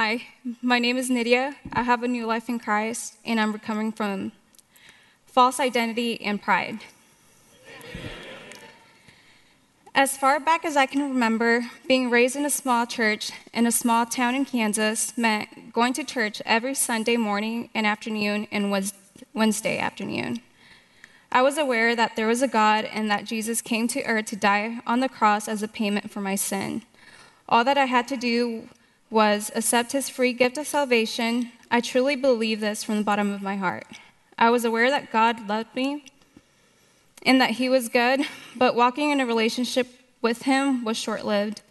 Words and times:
Hi, 0.00 0.28
my 0.62 0.78
name 0.78 0.96
is 0.96 1.10
Nidia. 1.10 1.56
I 1.72 1.82
have 1.82 2.04
a 2.04 2.06
new 2.06 2.24
life 2.24 2.48
in 2.48 2.60
Christ, 2.60 3.16
and 3.24 3.40
I'm 3.40 3.50
recovering 3.50 3.90
from 3.90 4.30
false 5.26 5.58
identity 5.58 6.22
and 6.22 6.40
pride. 6.40 6.78
As 9.96 10.16
far 10.16 10.38
back 10.38 10.64
as 10.64 10.76
I 10.76 10.86
can 10.86 11.02
remember, 11.02 11.66
being 11.88 12.10
raised 12.10 12.36
in 12.36 12.46
a 12.46 12.48
small 12.48 12.86
church 12.86 13.32
in 13.52 13.66
a 13.66 13.72
small 13.72 14.06
town 14.06 14.36
in 14.36 14.44
Kansas 14.44 15.18
meant 15.18 15.72
going 15.72 15.94
to 15.94 16.04
church 16.04 16.40
every 16.46 16.76
Sunday 16.76 17.16
morning 17.16 17.68
and 17.74 17.84
afternoon 17.84 18.46
and 18.52 18.70
Wednesday 19.34 19.78
afternoon. 19.78 20.42
I 21.32 21.42
was 21.42 21.58
aware 21.58 21.96
that 21.96 22.14
there 22.14 22.28
was 22.28 22.40
a 22.40 22.46
God 22.46 22.84
and 22.84 23.10
that 23.10 23.24
Jesus 23.24 23.60
came 23.60 23.88
to 23.88 24.04
earth 24.04 24.26
to 24.26 24.36
die 24.36 24.78
on 24.86 25.00
the 25.00 25.08
cross 25.08 25.48
as 25.48 25.60
a 25.60 25.66
payment 25.66 26.12
for 26.12 26.20
my 26.20 26.36
sin. 26.36 26.82
All 27.48 27.64
that 27.64 27.76
I 27.76 27.86
had 27.86 28.06
to 28.08 28.16
do 28.16 28.68
was 29.10 29.50
accept 29.54 29.92
his 29.92 30.08
free 30.08 30.32
gift 30.32 30.58
of 30.58 30.66
salvation. 30.66 31.52
I 31.70 31.80
truly 31.80 32.16
believe 32.16 32.60
this 32.60 32.84
from 32.84 32.96
the 32.96 33.04
bottom 33.04 33.32
of 33.32 33.42
my 33.42 33.56
heart. 33.56 33.86
I 34.38 34.50
was 34.50 34.64
aware 34.64 34.90
that 34.90 35.10
God 35.10 35.48
loved 35.48 35.74
me 35.74 36.04
and 37.22 37.40
that 37.40 37.52
he 37.52 37.68
was 37.68 37.88
good, 37.88 38.20
but 38.56 38.74
walking 38.74 39.10
in 39.10 39.20
a 39.20 39.26
relationship 39.26 39.88
with 40.22 40.42
him 40.42 40.84
was 40.84 40.96
short 40.96 41.24
lived. 41.24 41.62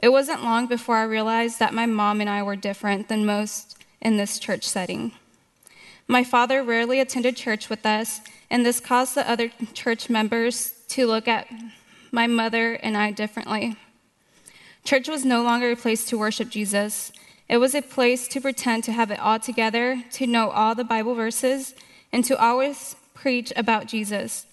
It 0.00 0.10
wasn't 0.10 0.44
long 0.44 0.66
before 0.66 0.96
I 0.96 1.04
realized 1.04 1.58
that 1.58 1.74
my 1.74 1.86
mom 1.86 2.20
and 2.20 2.30
I 2.30 2.42
were 2.42 2.56
different 2.56 3.08
than 3.08 3.26
most 3.26 3.76
in 4.00 4.16
this 4.16 4.38
church 4.38 4.64
setting. 4.64 5.12
My 6.06 6.22
father 6.22 6.62
rarely 6.62 7.00
attended 7.00 7.36
church 7.36 7.68
with 7.68 7.84
us, 7.84 8.20
and 8.48 8.64
this 8.64 8.80
caused 8.80 9.14
the 9.14 9.28
other 9.28 9.50
church 9.74 10.08
members 10.08 10.72
to 10.88 11.06
look 11.06 11.26
at 11.26 11.48
my 12.12 12.26
mother 12.26 12.74
and 12.74 12.96
I 12.96 13.10
differently. 13.10 13.76
Church 14.84 15.08
was 15.08 15.24
no 15.24 15.42
longer 15.42 15.70
a 15.70 15.76
place 15.76 16.04
to 16.06 16.18
worship 16.18 16.48
Jesus. 16.48 17.12
It 17.48 17.58
was 17.58 17.74
a 17.74 17.82
place 17.82 18.28
to 18.28 18.40
pretend 18.40 18.84
to 18.84 18.92
have 18.92 19.10
it 19.10 19.20
all 19.20 19.38
together, 19.38 20.02
to 20.12 20.26
know 20.26 20.50
all 20.50 20.74
the 20.74 20.84
Bible 20.84 21.14
verses, 21.14 21.74
and 22.12 22.24
to 22.24 22.38
always 22.38 22.96
preach 23.14 23.52
about 23.56 23.86
Jesus, 23.86 24.46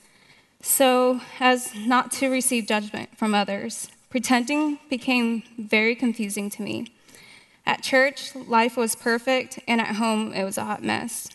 so 0.62 1.22
as 1.40 1.74
not 1.76 2.12
to 2.14 2.30
receive 2.30 2.68
judgment 2.68 3.18
from 3.18 3.36
others. 3.36 3.90
Pretending 4.10 4.80
became 4.90 5.44
very 5.58 5.96
confusing 5.96 6.50
to 6.50 6.62
me. 6.62 6.88
At 7.66 7.84
church, 7.84 8.36
life 8.36 8.78
was 8.78 8.96
perfect, 8.96 9.60
and 9.68 9.82
at 9.82 9.96
home, 9.96 10.34
it 10.34 10.44
was 10.44 10.58
a 10.58 10.66
hot 10.66 10.84
mess. 10.84 11.30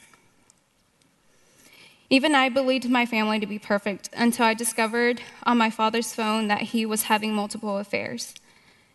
Even 2.08 2.34
I 2.34 2.48
believed 2.48 2.88
my 2.88 3.06
family 3.06 3.38
to 3.38 3.47
be 3.47 3.58
perfect 3.58 4.10
until 4.16 4.47
I 4.47 4.54
discovered 4.54 5.22
on 5.44 5.58
my 5.58 5.70
father's 5.70 6.12
phone 6.12 6.48
that 6.48 6.62
he 6.62 6.84
was 6.84 7.04
having 7.04 7.32
multiple 7.32 7.78
affairs. 7.78 8.34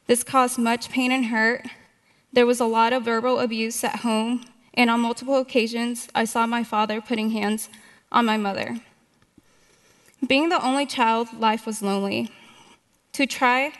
This 0.07 0.23
caused 0.23 0.59
much 0.59 0.89
pain 0.89 1.11
and 1.11 1.25
hurt. 1.25 1.65
There 2.31 2.45
was 2.45 2.59
a 2.59 2.65
lot 2.65 2.93
of 2.93 3.05
verbal 3.05 3.39
abuse 3.39 3.83
at 3.83 3.97
home, 3.97 4.45
and 4.73 4.89
on 4.89 4.99
multiple 4.99 5.37
occasions, 5.37 6.07
I 6.13 6.25
saw 6.25 6.45
my 6.45 6.63
father 6.63 7.01
putting 7.01 7.31
hands 7.31 7.69
on 8.11 8.25
my 8.25 8.37
mother. 8.37 8.81
Being 10.25 10.49
the 10.49 10.63
only 10.63 10.85
child, 10.85 11.29
life 11.39 11.65
was 11.65 11.81
lonely. 11.81 12.31
To 13.13 13.25
try 13.25 13.73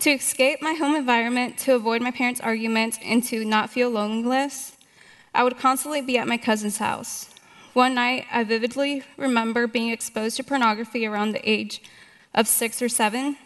to 0.00 0.10
escape 0.10 0.60
my 0.62 0.74
home 0.74 0.96
environment, 0.96 1.58
to 1.58 1.74
avoid 1.74 2.02
my 2.02 2.10
parents' 2.10 2.40
arguments, 2.40 2.98
and 3.04 3.22
to 3.24 3.44
not 3.44 3.70
feel 3.70 3.90
loneliness, 3.90 4.76
I 5.34 5.44
would 5.44 5.58
constantly 5.58 6.00
be 6.00 6.18
at 6.18 6.26
my 6.26 6.38
cousin's 6.38 6.78
house. 6.78 7.28
One 7.72 7.94
night, 7.94 8.26
I 8.32 8.44
vividly 8.44 9.02
remember 9.16 9.66
being 9.66 9.90
exposed 9.90 10.36
to 10.38 10.44
pornography 10.44 11.06
around 11.06 11.32
the 11.32 11.48
age 11.48 11.82
of 12.34 12.48
six 12.48 12.82
or 12.82 12.88
seven. 12.88 13.36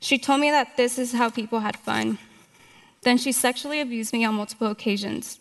She 0.00 0.18
told 0.18 0.40
me 0.40 0.50
that 0.50 0.76
this 0.76 0.98
is 0.98 1.12
how 1.12 1.30
people 1.30 1.60
had 1.60 1.76
fun. 1.76 2.18
Then 3.02 3.18
she 3.18 3.32
sexually 3.32 3.80
abused 3.80 4.12
me 4.12 4.24
on 4.24 4.34
multiple 4.34 4.68
occasions. 4.68 5.38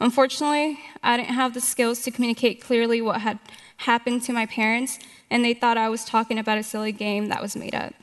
Unfortunately, 0.00 0.78
I 1.02 1.16
didn't 1.16 1.34
have 1.34 1.54
the 1.54 1.60
skills 1.60 2.02
to 2.02 2.10
communicate 2.10 2.62
clearly 2.62 3.02
what 3.02 3.22
had 3.22 3.38
happened 3.78 4.22
to 4.22 4.32
my 4.32 4.46
parents, 4.46 4.98
and 5.30 5.44
they 5.44 5.54
thought 5.54 5.76
I 5.76 5.88
was 5.88 6.04
talking 6.04 6.38
about 6.38 6.58
a 6.58 6.62
silly 6.62 6.92
game 6.92 7.28
that 7.28 7.42
was 7.42 7.56
made 7.56 7.74
up. 7.74 7.94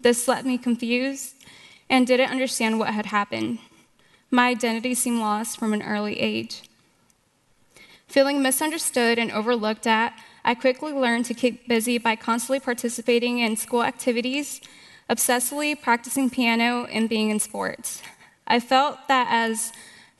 This 0.00 0.26
left 0.26 0.44
me 0.44 0.58
confused 0.58 1.34
and 1.88 2.06
didn't 2.06 2.30
understand 2.30 2.78
what 2.78 2.94
had 2.94 3.06
happened. 3.06 3.58
My 4.30 4.48
identity 4.48 4.94
seemed 4.94 5.20
lost 5.20 5.58
from 5.58 5.72
an 5.72 5.82
early 5.82 6.18
age. 6.18 6.62
Feeling 8.08 8.42
misunderstood 8.42 9.18
and 9.18 9.30
overlooked 9.30 9.86
at, 9.86 10.18
I 10.44 10.54
quickly 10.54 10.92
learned 10.92 11.26
to 11.26 11.34
keep 11.34 11.68
busy 11.68 11.98
by 11.98 12.16
constantly 12.16 12.60
participating 12.60 13.38
in 13.38 13.56
school 13.56 13.84
activities 13.84 14.60
obsessively 15.12 15.78
practicing 15.78 16.30
piano, 16.30 16.86
and 16.86 17.08
being 17.08 17.28
in 17.28 17.38
sports. 17.38 18.00
I 18.46 18.60
felt 18.60 18.96
that 19.08 19.28
as 19.30 19.70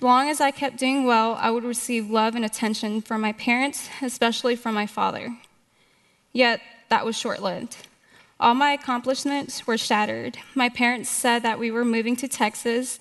long 0.03 0.29
as 0.29 0.41
I 0.41 0.51
kept 0.51 0.77
doing 0.77 1.05
well, 1.05 1.39
I 1.41 1.51
would 1.51 1.65
receive 1.65 2.11
love 2.11 2.35
and 2.35 2.45
attention 2.45 3.01
from 3.01 3.23
my 3.23 3.33
parents, 3.33 3.89
especially 4.03 4.55
from 4.55 4.75
my 4.75 4.87
father. 4.87 5.35
Yet, 6.33 6.61
that 6.91 7.07
was 7.07 7.17
short 7.17 7.41
lived. 7.41 7.77
All 8.39 8.55
my 8.55 8.73
accomplishments 8.73 9.67
were 9.67 9.79
shattered. 9.79 10.37
My 10.55 10.69
parents 10.69 11.09
said 11.09 11.43
that 11.43 11.59
we 11.59 11.71
were 11.71 11.85
moving 11.85 12.17
to 12.17 12.29
Texas 12.29 12.99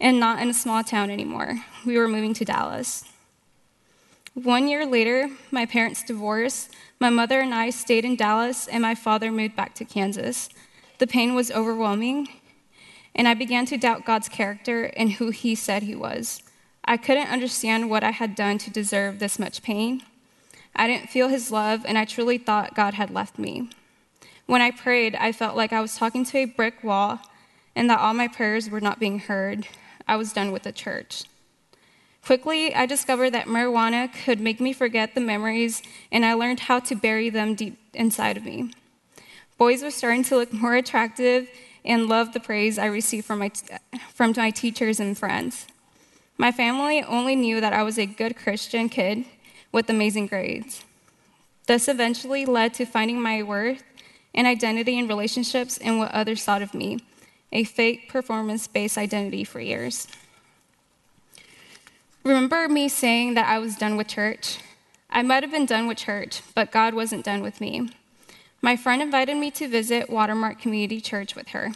and 0.00 0.18
not 0.18 0.40
in 0.42 0.48
a 0.48 0.54
small 0.54 0.82
town 0.82 1.10
anymore. 1.10 1.62
We 1.86 1.96
were 1.96 2.08
moving 2.08 2.34
to 2.34 2.44
Dallas. 2.44 3.04
One 4.34 4.66
year 4.66 4.86
later, 4.86 5.28
my 5.50 5.66
parents 5.66 6.02
divorced. 6.02 6.70
My 6.98 7.10
mother 7.10 7.40
and 7.40 7.54
I 7.54 7.70
stayed 7.70 8.04
in 8.04 8.16
Dallas, 8.16 8.66
and 8.66 8.82
my 8.82 8.94
father 8.94 9.30
moved 9.30 9.54
back 9.54 9.74
to 9.76 9.84
Kansas. 9.84 10.48
The 11.00 11.06
pain 11.06 11.34
was 11.34 11.50
overwhelming, 11.50 12.28
and 13.14 13.26
I 13.26 13.32
began 13.32 13.64
to 13.66 13.78
doubt 13.78 14.04
God's 14.04 14.28
character 14.28 14.92
and 14.98 15.12
who 15.12 15.30
He 15.30 15.54
said 15.54 15.82
He 15.82 15.94
was. 15.94 16.42
I 16.84 16.98
couldn't 16.98 17.32
understand 17.32 17.88
what 17.88 18.04
I 18.04 18.10
had 18.10 18.34
done 18.34 18.58
to 18.58 18.70
deserve 18.70 19.18
this 19.18 19.38
much 19.38 19.62
pain. 19.62 20.02
I 20.76 20.86
didn't 20.86 21.08
feel 21.08 21.28
His 21.28 21.50
love, 21.50 21.86
and 21.86 21.96
I 21.96 22.04
truly 22.04 22.36
thought 22.36 22.74
God 22.74 22.92
had 22.92 23.10
left 23.10 23.38
me. 23.38 23.70
When 24.44 24.60
I 24.60 24.72
prayed, 24.72 25.14
I 25.14 25.32
felt 25.32 25.56
like 25.56 25.72
I 25.72 25.80
was 25.80 25.96
talking 25.96 26.22
to 26.26 26.36
a 26.36 26.44
brick 26.44 26.84
wall 26.84 27.18
and 27.74 27.88
that 27.88 27.98
all 27.98 28.12
my 28.12 28.28
prayers 28.28 28.68
were 28.68 28.82
not 28.82 29.00
being 29.00 29.20
heard. 29.20 29.66
I 30.06 30.16
was 30.16 30.34
done 30.34 30.52
with 30.52 30.64
the 30.64 30.72
church. 30.72 31.24
Quickly, 32.22 32.74
I 32.74 32.84
discovered 32.84 33.30
that 33.30 33.46
marijuana 33.46 34.12
could 34.12 34.38
make 34.38 34.60
me 34.60 34.74
forget 34.74 35.14
the 35.14 35.22
memories, 35.22 35.80
and 36.12 36.26
I 36.26 36.34
learned 36.34 36.60
how 36.60 36.78
to 36.80 36.94
bury 36.94 37.30
them 37.30 37.54
deep 37.54 37.78
inside 37.94 38.36
of 38.36 38.44
me. 38.44 38.72
Boys 39.60 39.82
were 39.82 39.90
starting 39.90 40.24
to 40.24 40.36
look 40.36 40.54
more 40.54 40.74
attractive 40.74 41.46
and 41.84 42.08
loved 42.08 42.32
the 42.32 42.40
praise 42.40 42.78
I 42.78 42.86
received 42.86 43.26
from 43.26 43.40
my, 43.40 43.50
from 44.14 44.32
my 44.34 44.50
teachers 44.50 44.98
and 44.98 45.18
friends. 45.18 45.66
My 46.38 46.50
family 46.50 47.02
only 47.02 47.36
knew 47.36 47.60
that 47.60 47.74
I 47.74 47.82
was 47.82 47.98
a 47.98 48.06
good 48.06 48.38
Christian 48.38 48.88
kid 48.88 49.26
with 49.70 49.90
amazing 49.90 50.28
grades. 50.28 50.82
This 51.66 51.88
eventually 51.88 52.46
led 52.46 52.72
to 52.72 52.86
finding 52.86 53.20
my 53.20 53.42
worth 53.42 53.82
and 54.34 54.46
identity 54.46 54.98
in 54.98 55.06
relationships 55.06 55.76
and 55.76 55.98
what 55.98 56.10
others 56.12 56.42
thought 56.42 56.62
of 56.62 56.72
me, 56.72 57.00
a 57.52 57.64
fake 57.64 58.08
performance 58.08 58.66
based 58.66 58.96
identity 58.96 59.44
for 59.44 59.60
years. 59.60 60.08
Remember 62.24 62.66
me 62.66 62.88
saying 62.88 63.34
that 63.34 63.46
I 63.46 63.58
was 63.58 63.76
done 63.76 63.98
with 63.98 64.08
church? 64.08 64.60
I 65.10 65.20
might 65.20 65.42
have 65.42 65.52
been 65.52 65.66
done 65.66 65.86
with 65.86 65.98
church, 65.98 66.40
but 66.54 66.72
God 66.72 66.94
wasn't 66.94 67.26
done 67.26 67.42
with 67.42 67.60
me. 67.60 67.90
My 68.62 68.76
friend 68.76 69.00
invited 69.00 69.38
me 69.38 69.50
to 69.52 69.68
visit 69.68 70.10
Watermark 70.10 70.60
Community 70.60 71.00
Church 71.00 71.34
with 71.34 71.48
her. 71.48 71.72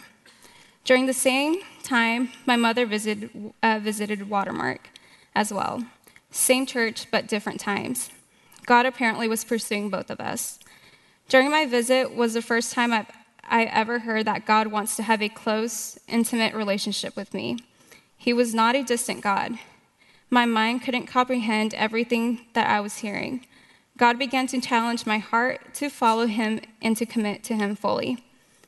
During 0.83 1.07
the 1.07 1.13
same 1.13 1.61
time, 1.81 2.29
my 2.45 2.55
mother 2.55 2.85
visited, 2.85 3.53
uh, 3.63 3.79
visited 3.81 4.29
Watermark 4.29 4.89
as 5.33 5.51
well. 5.51 5.83
Same 6.29 6.67
church, 6.67 7.07
but 7.09 7.27
different 7.27 7.59
times. 7.59 8.11
God 8.67 8.85
apparently 8.85 9.27
was 9.27 9.43
pursuing 9.43 9.89
both 9.89 10.11
of 10.11 10.19
us. 10.19 10.59
During 11.27 11.49
my 11.49 11.65
visit 11.65 12.13
was 12.13 12.35
the 12.35 12.41
first 12.43 12.71
time 12.73 12.93
I've, 12.93 13.09
I 13.43 13.63
ever 13.63 13.99
heard 13.99 14.25
that 14.25 14.45
God 14.45 14.67
wants 14.67 14.95
to 14.97 15.03
have 15.03 15.23
a 15.23 15.29
close, 15.29 15.97
intimate 16.07 16.53
relationship 16.53 17.15
with 17.15 17.33
me. 17.33 17.57
He 18.15 18.31
was 18.31 18.53
not 18.53 18.75
a 18.75 18.83
distant 18.83 19.21
God. 19.21 19.57
My 20.29 20.45
mind 20.45 20.83
couldn't 20.83 21.07
comprehend 21.07 21.73
everything 21.73 22.45
that 22.53 22.69
I 22.69 22.79
was 22.79 22.97
hearing. 22.97 23.45
God 23.97 24.19
began 24.19 24.47
to 24.47 24.59
challenge 24.59 25.05
my 25.05 25.19
heart 25.19 25.73
to 25.75 25.89
follow 25.89 26.27
him 26.27 26.59
and 26.81 26.97
to 26.97 27.05
commit 27.05 27.43
to 27.45 27.55
him 27.55 27.75
fully. 27.75 28.17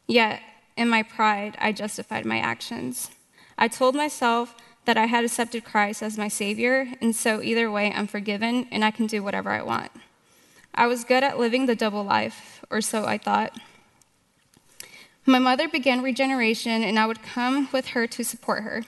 Yet, 0.08 0.42
in 0.78 0.88
my 0.88 1.04
pride, 1.04 1.58
I 1.60 1.74
justified 1.74 2.26
my 2.26 2.40
actions. 2.40 3.10
I 3.58 3.68
told 3.68 3.96
myself 3.96 4.56
that 4.86 4.98
I 4.98 5.08
had 5.08 5.26
accepted 5.26 5.66
Christ 5.66 6.02
as 6.02 6.18
my 6.18 6.30
Savior, 6.30 6.88
and 7.02 7.14
so 7.14 7.42
either 7.42 7.70
way, 7.70 7.92
I'm 7.92 8.08
forgiven 8.08 8.68
and 8.72 8.86
I 8.86 8.92
can 8.92 9.06
do 9.06 9.22
whatever 9.22 9.50
I 9.50 9.64
want. 9.64 9.92
I 10.74 10.88
was 10.88 11.04
good 11.04 11.24
at 11.24 11.40
living 11.40 11.66
the 11.66 11.76
double 11.76 12.04
life, 12.04 12.64
or 12.70 12.80
so 12.80 13.06
I 13.06 13.18
thought. 13.18 13.58
My 15.26 15.40
mother 15.40 15.68
began 15.68 16.02
regeneration, 16.02 16.84
and 16.84 16.98
I 16.98 17.06
would 17.06 17.22
come 17.22 17.68
with 17.74 17.88
her 17.88 18.08
to 18.08 18.24
support 18.24 18.64
her. 18.64 18.84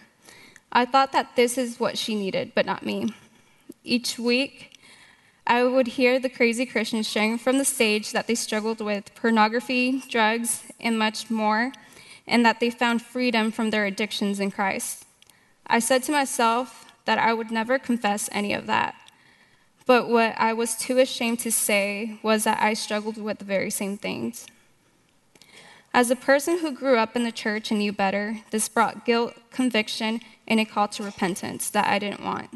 I 0.71 0.85
thought 0.85 1.11
that 1.11 1.35
this 1.35 1.57
is 1.57 1.79
what 1.79 1.97
she 1.97 2.15
needed, 2.15 2.53
but 2.55 2.65
not 2.65 2.85
me. 2.85 3.13
Each 3.83 4.17
week, 4.17 4.68
I 5.49 5.63
would 5.63 5.87
hear 5.87 6.19
the 6.19 6.29
crazy 6.29 6.63
Christians 6.67 7.09
sharing 7.09 7.39
from 7.39 7.57
the 7.57 7.65
stage 7.65 8.11
that 8.11 8.27
they 8.27 8.35
struggled 8.35 8.81
with 8.81 9.15
pornography, 9.15 10.03
drugs, 10.07 10.61
and 10.79 10.99
much 10.99 11.31
more, 11.31 11.71
and 12.27 12.45
that 12.45 12.59
they 12.59 12.69
found 12.69 13.01
freedom 13.01 13.49
from 13.49 13.71
their 13.71 13.85
addictions 13.85 14.39
in 14.39 14.51
Christ. 14.51 15.05
I 15.65 15.79
said 15.79 16.03
to 16.03 16.11
myself 16.11 16.93
that 17.05 17.17
I 17.17 17.33
would 17.33 17.49
never 17.49 17.79
confess 17.79 18.29
any 18.31 18.53
of 18.53 18.67
that. 18.67 18.93
But 19.87 20.07
what 20.07 20.35
I 20.37 20.53
was 20.53 20.75
too 20.75 20.99
ashamed 20.99 21.39
to 21.39 21.51
say 21.51 22.19
was 22.21 22.43
that 22.43 22.61
I 22.61 22.75
struggled 22.75 23.17
with 23.17 23.39
the 23.39 23.45
very 23.45 23.71
same 23.71 23.97
things. 23.97 24.45
As 25.95 26.11
a 26.11 26.15
person 26.15 26.59
who 26.59 26.71
grew 26.71 26.99
up 26.99 27.15
in 27.15 27.23
the 27.23 27.31
church 27.31 27.71
and 27.71 27.79
knew 27.79 27.91
better, 27.91 28.41
this 28.51 28.69
brought 28.69 29.03
guilt, 29.03 29.33
conviction, 29.49 30.21
and 30.47 30.59
a 30.59 30.65
call 30.65 30.87
to 30.89 31.01
repentance 31.01 31.71
that 31.71 31.87
I 31.87 31.97
didn't 31.97 32.23
want. 32.23 32.51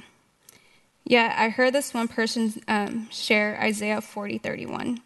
Yet 1.05 1.35
I 1.37 1.49
heard 1.49 1.73
this 1.73 1.93
one 1.93 2.07
person 2.07 2.61
um, 2.67 3.09
share 3.09 3.59
Isaiah 3.61 4.01
40 4.01 4.37
31. 4.37 5.01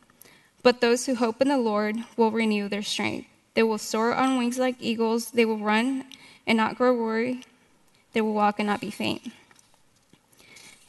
But 0.64 0.82
those 0.82 1.06
who 1.06 1.16
hope 1.16 1.42
in 1.42 1.48
the 1.48 1.58
Lord 1.58 1.98
will 2.16 2.32
renew 2.32 2.68
their 2.68 2.84
strength. 2.84 3.28
They 3.54 3.64
will 3.64 3.78
soar 3.78 4.14
on 4.14 4.38
wings 4.38 4.58
like 4.58 4.76
eagles. 4.80 5.32
They 5.32 5.46
will 5.46 5.58
run 5.58 6.06
and 6.46 6.58
not 6.58 6.78
grow 6.78 6.94
weary. 6.94 7.44
They 8.14 8.22
will 8.22 8.34
walk 8.34 8.60
and 8.60 8.68
not 8.68 8.82
be 8.82 8.92
faint. 8.92 9.32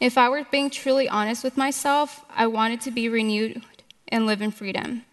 If 0.01 0.17
I 0.17 0.29
were 0.29 0.45
being 0.51 0.71
truly 0.71 1.09
honest 1.09 1.43
with 1.43 1.57
myself, 1.57 2.25
I 2.31 2.47
wanted 2.47 2.81
to 2.83 2.91
be 2.91 3.09
renewed 3.09 3.63
and 4.09 4.27
live 4.27 4.43
in 4.43 4.51
freedom. 4.51 5.05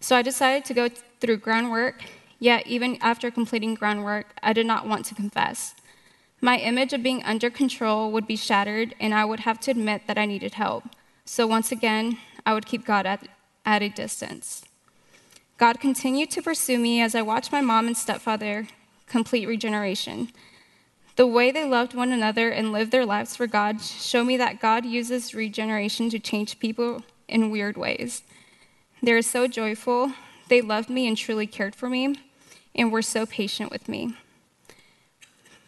So 0.00 0.16
I 0.16 0.22
decided 0.22 0.64
to 0.66 0.74
go 0.74 0.88
through 1.20 1.38
groundwork, 1.38 2.02
yet, 2.38 2.66
even 2.66 2.98
after 3.00 3.30
completing 3.30 3.74
groundwork, 3.74 4.26
I 4.42 4.52
did 4.52 4.66
not 4.66 4.86
want 4.86 5.04
to 5.06 5.14
confess. 5.14 5.74
My 6.40 6.58
image 6.58 6.92
of 6.92 7.02
being 7.02 7.22
under 7.24 7.50
control 7.50 8.12
would 8.12 8.26
be 8.26 8.36
shattered, 8.36 8.94
and 9.00 9.12
I 9.12 9.24
would 9.24 9.40
have 9.40 9.58
to 9.60 9.72
admit 9.72 10.02
that 10.06 10.18
I 10.18 10.26
needed 10.26 10.54
help. 10.54 10.84
So 11.24 11.46
once 11.46 11.72
again, 11.72 12.18
I 12.46 12.54
would 12.54 12.66
keep 12.66 12.84
God 12.84 13.06
at, 13.06 13.26
at 13.66 13.82
a 13.82 13.88
distance. 13.88 14.64
God 15.58 15.80
continued 15.80 16.30
to 16.30 16.42
pursue 16.42 16.78
me 16.78 17.00
as 17.00 17.16
I 17.16 17.22
watched 17.22 17.50
my 17.50 17.60
mom 17.60 17.86
and 17.86 17.96
stepfather 17.96 18.68
complete 19.08 19.46
regeneration. 19.46 20.28
The 21.16 21.26
way 21.26 21.50
they 21.50 21.64
loved 21.64 21.94
one 21.94 22.12
another 22.12 22.50
and 22.50 22.70
lived 22.70 22.92
their 22.92 23.06
lives 23.06 23.34
for 23.34 23.46
God 23.46 23.80
show 23.82 24.22
me 24.22 24.36
that 24.36 24.60
God 24.60 24.84
uses 24.84 25.34
regeneration 25.34 26.10
to 26.10 26.18
change 26.20 26.60
people 26.60 27.02
in 27.26 27.50
weird 27.50 27.76
ways. 27.76 28.22
They 29.02 29.12
are 29.12 29.22
so 29.22 29.48
joyful, 29.48 30.12
they 30.48 30.60
loved 30.60 30.90
me 30.90 31.08
and 31.08 31.16
truly 31.16 31.46
cared 31.46 31.74
for 31.74 31.88
me, 31.88 32.16
and 32.74 32.92
were 32.92 33.02
so 33.02 33.26
patient 33.26 33.70
with 33.70 33.88
me. 33.88 34.14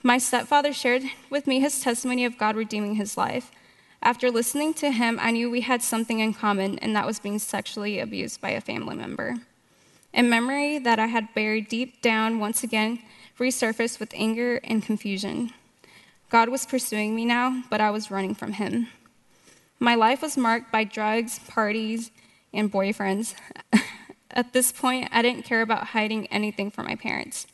My 0.02 0.16
stepfather 0.16 0.72
shared 0.72 1.02
with 1.28 1.46
me 1.46 1.60
his 1.60 1.80
testimony 1.80 2.24
of 2.24 2.38
God 2.38 2.56
redeeming 2.56 2.94
his 2.94 3.18
life. 3.18 3.50
After 4.02 4.30
listening 4.30 4.72
to 4.74 4.90
him, 4.90 5.18
I 5.20 5.30
knew 5.30 5.50
we 5.50 5.60
had 5.60 5.82
something 5.82 6.20
in 6.20 6.32
common, 6.32 6.78
and 6.78 6.96
that 6.96 7.06
was 7.06 7.20
being 7.20 7.38
sexually 7.38 7.98
abused 7.98 8.40
by 8.40 8.50
a 8.50 8.62
family 8.62 8.96
member. 8.96 9.36
A 10.14 10.22
memory 10.22 10.78
that 10.78 10.98
I 10.98 11.06
had 11.06 11.34
buried 11.34 11.68
deep 11.68 12.00
down 12.00 12.38
once 12.38 12.64
again 12.64 13.00
resurfaced 13.38 14.00
with 14.00 14.14
anger 14.14 14.60
and 14.64 14.82
confusion. 14.82 15.52
God 16.30 16.48
was 16.48 16.64
pursuing 16.64 17.14
me 17.14 17.26
now, 17.26 17.62
but 17.68 17.80
I 17.80 17.90
was 17.90 18.10
running 18.10 18.34
from 18.34 18.54
him. 18.54 18.88
My 19.78 19.94
life 19.94 20.22
was 20.22 20.36
marked 20.36 20.72
by 20.72 20.84
drugs, 20.84 21.40
parties, 21.40 22.10
and 22.54 22.72
boyfriends. 22.72 23.34
At 24.30 24.52
this 24.52 24.72
point, 24.72 25.08
I 25.12 25.22
didn't 25.22 25.44
care 25.44 25.62
about 25.62 25.88
hiding 25.88 26.26
anything 26.28 26.70
from 26.70 26.86
my 26.86 26.96
parents. 26.96 27.46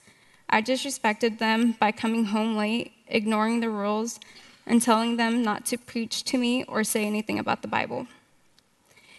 I 0.48 0.62
disrespected 0.62 1.38
them 1.38 1.76
by 1.78 1.92
coming 1.92 2.26
home 2.26 2.56
late, 2.56 2.92
ignoring 3.08 3.60
the 3.60 3.70
rules, 3.70 4.20
and 4.66 4.80
telling 4.80 5.16
them 5.16 5.42
not 5.42 5.64
to 5.66 5.78
preach 5.78 6.24
to 6.24 6.38
me 6.38 6.64
or 6.64 6.84
say 6.84 7.04
anything 7.04 7.38
about 7.38 7.62
the 7.62 7.68
Bible. 7.68 8.06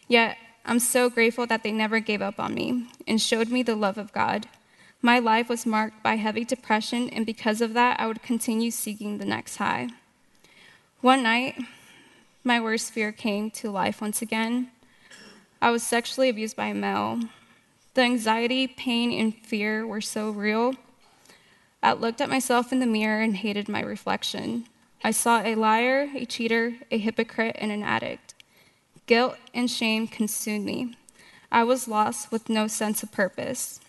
Yet, 0.07 0.37
I'm 0.65 0.79
so 0.79 1.09
grateful 1.09 1.45
that 1.47 1.63
they 1.63 1.71
never 1.71 1.99
gave 1.99 2.21
up 2.21 2.39
on 2.39 2.53
me 2.53 2.87
and 3.07 3.21
showed 3.21 3.49
me 3.49 3.63
the 3.63 3.75
love 3.75 3.97
of 3.97 4.11
God. 4.11 4.47
My 5.01 5.19
life 5.19 5.47
was 5.47 5.65
marked 5.65 6.03
by 6.03 6.15
heavy 6.15 6.43
depression, 6.43 7.09
and 7.09 7.25
because 7.25 7.61
of 7.61 7.73
that, 7.73 7.99
I 7.99 8.07
would 8.07 8.21
continue 8.21 8.71
seeking 8.71 9.17
the 9.17 9.25
next 9.25 9.57
high. 9.57 9.89
One 11.01 11.23
night, 11.23 11.55
my 12.43 12.59
worst 12.59 12.91
fear 12.91 13.11
came 13.11 13.51
to 13.51 13.69
life 13.69 14.01
once 14.01 14.21
again. 14.21 14.71
I 15.61 15.71
was 15.71 15.83
sexually 15.83 16.29
abused 16.29 16.55
by 16.55 16.67
a 16.67 16.73
male. 16.73 17.19
The 17.93 18.01
anxiety, 18.01 18.67
pain, 18.67 19.11
and 19.11 19.35
fear 19.35 19.85
were 19.85 20.01
so 20.01 20.31
real. 20.31 20.75
I 21.87 21.93
looked 21.93 22.19
at 22.19 22.27
myself 22.27 22.73
in 22.73 22.81
the 22.81 22.85
mirror 22.85 23.21
and 23.21 23.33
hated 23.33 23.69
my 23.69 23.79
reflection. 23.79 24.65
I 25.05 25.11
saw 25.11 25.41
a 25.41 25.55
liar, 25.55 26.09
a 26.13 26.25
cheater, 26.25 26.73
a 26.91 26.97
hypocrite, 26.97 27.55
and 27.59 27.71
an 27.71 27.81
addict. 27.81 28.33
Guilt 29.05 29.37
and 29.53 29.71
shame 29.71 30.05
consumed 30.05 30.65
me. 30.65 30.97
I 31.49 31.63
was 31.63 31.87
lost 31.87 32.29
with 32.29 32.49
no 32.49 32.67
sense 32.67 33.03
of 33.03 33.13
purpose. 33.13 33.79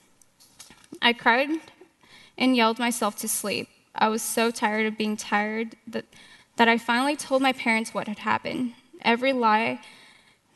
I 1.02 1.12
cried 1.12 1.48
and 2.38 2.54
yelled 2.54 2.78
myself 2.78 3.16
to 3.16 3.26
sleep. 3.26 3.68
I 3.96 4.08
was 4.10 4.22
so 4.22 4.52
tired 4.52 4.86
of 4.86 4.96
being 4.96 5.16
tired 5.16 5.74
that, 5.88 6.04
that 6.54 6.68
I 6.68 6.78
finally 6.78 7.16
told 7.16 7.42
my 7.42 7.52
parents 7.52 7.92
what 7.92 8.06
had 8.06 8.20
happened. 8.20 8.74
Every 9.02 9.32
lie 9.32 9.80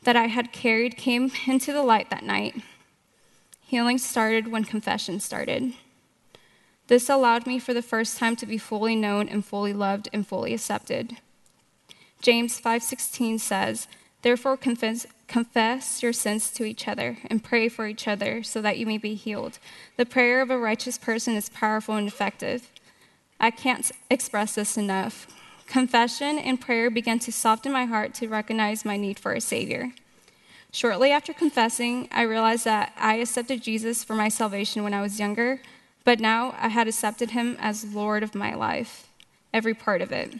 that 0.03 0.15
I 0.15 0.27
had 0.27 0.53
carried 0.53 0.95
came 0.95 1.29
into 1.45 1.73
the 1.73 1.83
light 1.83 2.09
that 2.09 2.23
night. 2.23 2.61
Healing 3.67 3.97
started 3.97 4.47
when 4.47 4.63
confession 4.63 5.19
started. 5.19 5.73
This 6.87 7.09
allowed 7.09 7.47
me 7.47 7.59
for 7.59 7.73
the 7.73 7.81
first 7.81 8.17
time 8.17 8.35
to 8.37 8.45
be 8.45 8.57
fully 8.57 8.95
known 8.95 9.29
and 9.29 9.45
fully 9.45 9.73
loved 9.73 10.09
and 10.11 10.27
fully 10.27 10.53
accepted. 10.53 11.17
James 12.21 12.59
5:16 12.59 13.39
says, 13.39 13.87
"Therefore 14.21 14.57
confess, 14.57 15.05
Confess 15.33 16.03
your 16.03 16.13
sins 16.13 16.51
to 16.51 16.63
each 16.63 16.87
other 16.87 17.17
and 17.25 17.43
pray 17.43 17.67
for 17.67 17.87
each 17.87 18.07
other 18.07 18.43
so 18.43 18.61
that 18.61 18.77
you 18.77 18.85
may 18.85 18.99
be 18.99 19.15
healed. 19.15 19.57
The 19.97 20.05
prayer 20.05 20.43
of 20.43 20.51
a 20.51 20.59
righteous 20.59 20.99
person 20.99 21.35
is 21.35 21.49
powerful 21.49 21.95
and 21.95 22.07
effective. 22.07 22.69
I 23.39 23.49
can't 23.49 23.91
express 24.11 24.53
this 24.53 24.77
enough. 24.77 25.25
Confession 25.65 26.37
and 26.37 26.61
prayer 26.61 26.91
began 26.91 27.17
to 27.17 27.31
soften 27.31 27.71
my 27.71 27.85
heart 27.85 28.13
to 28.15 28.27
recognize 28.27 28.85
my 28.85 28.95
need 28.95 29.17
for 29.17 29.33
a 29.33 29.41
Savior. 29.41 29.91
Shortly 30.71 31.09
after 31.09 31.33
confessing, 31.33 32.07
I 32.11 32.21
realized 32.21 32.65
that 32.65 32.93
I 32.95 33.15
accepted 33.15 33.63
Jesus 33.63 34.03
for 34.03 34.13
my 34.13 34.29
salvation 34.29 34.83
when 34.83 34.93
I 34.93 35.01
was 35.01 35.19
younger, 35.19 35.61
but 36.03 36.19
now 36.19 36.55
I 36.59 36.69
had 36.69 36.87
accepted 36.87 37.31
him 37.31 37.57
as 37.59 37.93
Lord 37.93 38.23
of 38.23 38.35
my 38.35 38.53
life, 38.53 39.07
every 39.53 39.73
part 39.73 40.01
of 40.01 40.11
it. 40.11 40.33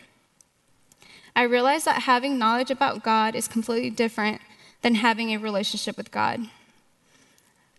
I 1.35 1.43
realized 1.43 1.85
that 1.85 2.03
having 2.03 2.37
knowledge 2.37 2.69
about 2.69 3.03
God 3.03 3.35
is 3.35 3.47
completely 3.47 3.89
different 3.89 4.41
than 4.81 4.95
having 4.95 5.31
a 5.31 5.37
relationship 5.37 5.97
with 5.97 6.11
God. 6.11 6.41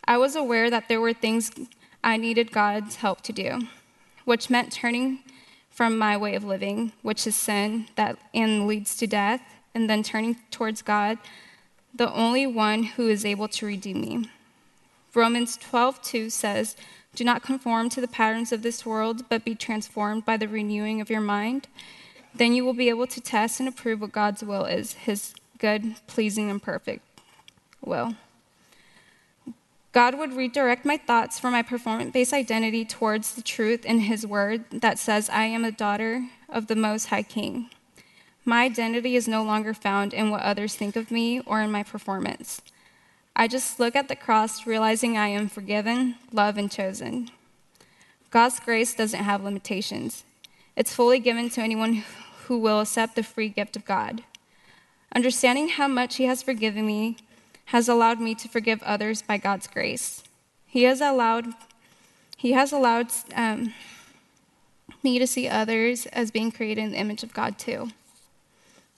I 0.06 0.16
was 0.16 0.34
aware 0.34 0.70
that 0.70 0.88
there 0.88 1.00
were 1.00 1.12
things 1.12 1.52
I 2.02 2.16
needed 2.16 2.52
God's 2.52 2.96
help 2.96 3.20
to 3.22 3.32
do, 3.32 3.62
which 4.24 4.50
meant 4.50 4.72
turning 4.72 5.20
from 5.70 5.98
my 5.98 6.16
way 6.16 6.34
of 6.34 6.44
living, 6.44 6.92
which 7.02 7.26
is 7.26 7.36
sin 7.36 7.86
that 7.96 8.18
and 8.32 8.66
leads 8.66 8.96
to 8.96 9.06
death, 9.06 9.42
and 9.74 9.88
then 9.88 10.02
turning 10.02 10.36
towards 10.50 10.82
God, 10.82 11.18
the 11.94 12.12
only 12.12 12.46
one 12.46 12.82
who 12.82 13.08
is 13.08 13.24
able 13.24 13.48
to 13.48 13.66
redeem 13.66 14.00
me. 14.00 14.30
Romans 15.14 15.56
12:2 15.58 16.30
says, 16.30 16.76
"Do 17.14 17.24
not 17.24 17.42
conform 17.42 17.88
to 17.90 18.00
the 18.00 18.08
patterns 18.08 18.52
of 18.52 18.62
this 18.62 18.84
world, 18.84 19.28
but 19.28 19.44
be 19.44 19.54
transformed 19.54 20.24
by 20.24 20.36
the 20.36 20.48
renewing 20.48 21.00
of 21.00 21.10
your 21.10 21.20
mind. 21.20 21.68
Then 22.34 22.52
you 22.52 22.64
will 22.64 22.74
be 22.74 22.88
able 22.88 23.06
to 23.06 23.20
test 23.20 23.60
and 23.60 23.68
approve 23.68 24.00
what 24.00 24.12
God's 24.12 24.42
will 24.42 24.64
is, 24.64 24.94
his 24.94 25.34
good, 25.58 25.94
pleasing, 26.06 26.50
and 26.50 26.62
perfect 26.62 27.04
will. 27.80 28.14
God 29.92 30.18
would 30.18 30.32
redirect 30.32 30.84
my 30.84 30.96
thoughts 30.96 31.38
from 31.38 31.52
my 31.52 31.62
performance 31.62 32.12
based 32.12 32.32
identity 32.32 32.84
towards 32.84 33.34
the 33.34 33.42
truth 33.42 33.84
in 33.84 34.00
His 34.00 34.26
Word 34.26 34.64
that 34.70 34.98
says, 34.98 35.30
I 35.30 35.44
am 35.44 35.64
a 35.64 35.70
daughter 35.70 36.26
of 36.48 36.66
the 36.66 36.74
Most 36.74 37.06
High 37.06 37.22
King. 37.22 37.70
My 38.44 38.64
identity 38.64 39.14
is 39.14 39.28
no 39.28 39.44
longer 39.44 39.72
found 39.72 40.12
in 40.12 40.30
what 40.30 40.42
others 40.42 40.74
think 40.74 40.96
of 40.96 41.12
me 41.12 41.40
or 41.46 41.60
in 41.62 41.70
my 41.70 41.84
performance. 41.84 42.60
I 43.36 43.48
just 43.48 43.80
look 43.80 43.96
at 43.96 44.08
the 44.08 44.14
cross, 44.14 44.66
realizing 44.66 45.16
I 45.16 45.28
am 45.28 45.48
forgiven, 45.48 46.14
loved, 46.32 46.56
and 46.56 46.70
chosen. 46.70 47.30
God's 48.30 48.60
grace 48.60 48.94
doesn't 48.94 49.24
have 49.24 49.42
limitations, 49.42 50.24
it's 50.76 50.94
fully 50.94 51.18
given 51.18 51.50
to 51.50 51.60
anyone 51.60 52.04
who 52.46 52.58
will 52.58 52.80
accept 52.80 53.16
the 53.16 53.22
free 53.22 53.48
gift 53.48 53.76
of 53.76 53.84
God. 53.84 54.22
Understanding 55.14 55.68
how 55.68 55.88
much 55.88 56.16
He 56.16 56.24
has 56.24 56.42
forgiven 56.42 56.86
me 56.86 57.16
has 57.66 57.88
allowed 57.88 58.20
me 58.20 58.34
to 58.34 58.48
forgive 58.48 58.82
others 58.82 59.22
by 59.22 59.38
God's 59.38 59.66
grace. 59.66 60.22
He 60.66 60.82
has 60.84 61.00
allowed, 61.00 61.46
he 62.36 62.52
has 62.52 62.72
allowed 62.72 63.08
um, 63.34 63.72
me 65.02 65.18
to 65.18 65.26
see 65.26 65.48
others 65.48 66.06
as 66.06 66.30
being 66.30 66.50
created 66.50 66.82
in 66.82 66.90
the 66.90 66.98
image 66.98 67.22
of 67.22 67.32
God 67.32 67.58
too. 67.58 67.90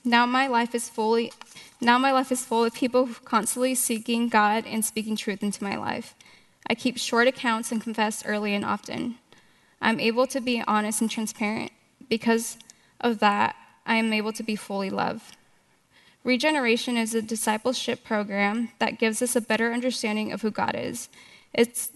Now 0.07 0.25
my 0.25 0.47
life 0.47 0.73
is 0.73 0.87
fully, 0.87 1.33
now 1.81 1.97
my 1.97 2.13
life 2.13 2.31
is 2.31 2.45
full 2.45 2.63
of 2.63 2.73
people 2.73 3.09
constantly 3.25 3.75
seeking 3.75 4.29
God 4.29 4.63
and 4.65 4.85
speaking 4.85 5.17
truth 5.17 5.43
into 5.43 5.61
my 5.61 5.75
life. 5.75 6.15
I 6.65 6.75
keep 6.75 6.97
short 6.97 7.27
accounts 7.27 7.73
and 7.73 7.81
confess 7.81 8.25
early 8.25 8.55
and 8.55 8.63
often. 8.63 9.15
I'm 9.81 9.99
able 9.99 10.25
to 10.27 10.39
be 10.39 10.63
honest 10.65 11.01
and 11.01 11.11
transparent. 11.11 11.73
Because 12.07 12.57
of 13.01 13.19
that, 13.19 13.57
I 13.85 13.95
am 13.95 14.13
able 14.13 14.31
to 14.31 14.43
be 14.43 14.55
fully 14.55 14.89
loved. 14.89 15.35
Regeneration 16.23 16.95
is 16.95 17.13
a 17.13 17.21
discipleship 17.21 18.05
program 18.05 18.69
that 18.79 18.99
gives 18.99 19.21
us 19.21 19.35
a 19.35 19.41
better 19.41 19.73
understanding 19.73 20.31
of 20.31 20.41
who 20.41 20.51
God 20.51 20.73
is. 20.73 21.09
It's 21.53 21.89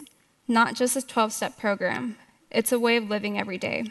not 0.49 0.75
just 0.75 0.97
a 0.97 1.01
12 1.01 1.31
step 1.31 1.57
program, 1.57 2.17
it's 2.49 2.73
a 2.73 2.79
way 2.79 2.97
of 2.97 3.09
living 3.09 3.39
every 3.39 3.57
day. 3.57 3.85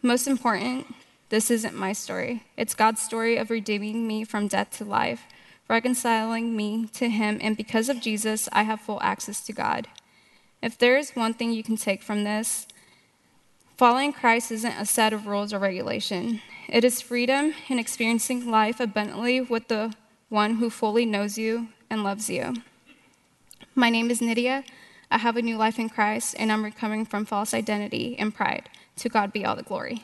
Most 0.00 0.26
important, 0.26 0.94
this 1.30 1.50
isn't 1.50 1.74
my 1.74 1.92
story. 1.92 2.44
It's 2.56 2.74
God's 2.74 3.02
story 3.02 3.36
of 3.36 3.50
redeeming 3.50 4.06
me 4.06 4.24
from 4.24 4.48
death 4.48 4.76
to 4.78 4.84
life, 4.84 5.22
reconciling 5.68 6.56
me 6.56 6.86
to 6.94 7.08
Him, 7.10 7.38
and 7.42 7.56
because 7.56 7.88
of 7.88 8.00
Jesus, 8.00 8.48
I 8.52 8.62
have 8.62 8.80
full 8.80 8.98
access 9.02 9.40
to 9.42 9.52
God. 9.52 9.88
If 10.62 10.78
there 10.78 10.96
is 10.96 11.10
one 11.10 11.34
thing 11.34 11.52
you 11.52 11.62
can 11.62 11.76
take 11.76 12.02
from 12.02 12.24
this, 12.24 12.66
following 13.76 14.12
Christ 14.12 14.50
isn't 14.50 14.72
a 14.72 14.86
set 14.86 15.12
of 15.12 15.26
rules 15.26 15.52
or 15.52 15.58
regulation. 15.58 16.40
It 16.68 16.82
is 16.82 17.00
freedom 17.00 17.54
in 17.68 17.78
experiencing 17.78 18.50
life 18.50 18.80
abundantly 18.80 19.40
with 19.40 19.68
the 19.68 19.94
one 20.28 20.56
who 20.56 20.70
fully 20.70 21.06
knows 21.06 21.38
you 21.38 21.68
and 21.90 22.02
loves 22.02 22.28
you. 22.28 22.54
My 23.74 23.90
name 23.90 24.10
is 24.10 24.20
Nidia. 24.20 24.64
I 25.10 25.18
have 25.18 25.36
a 25.36 25.42
new 25.42 25.56
life 25.56 25.78
in 25.78 25.88
Christ, 25.88 26.34
and 26.38 26.50
I'm 26.50 26.64
recovering 26.64 27.06
from 27.06 27.24
false 27.24 27.54
identity 27.54 28.16
and 28.18 28.34
pride. 28.34 28.68
To 28.96 29.08
God 29.08 29.32
be 29.32 29.44
all 29.44 29.56
the 29.56 29.62
glory. 29.62 30.02